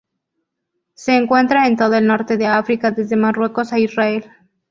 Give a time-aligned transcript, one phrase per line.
[0.95, 4.25] Se encuentra en todo el norte de África desde Marruecos a Israel.